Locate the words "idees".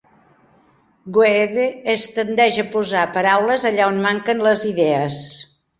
4.77-5.25